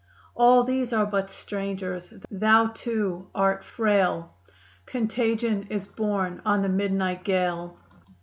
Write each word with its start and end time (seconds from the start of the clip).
All 0.33 0.63
these 0.63 0.91
are 0.93 1.05
but 1.05 1.29
strangers. 1.29 2.11
Thou, 2.31 2.71
too, 2.73 3.27
art 3.35 3.63
frail; 3.63 4.33
Contagion 4.87 5.67
is 5.69 5.85
borne 5.87 6.41
on 6.43 6.63
the 6.63 6.69
midnight 6.69 7.23
gale. 7.23 7.77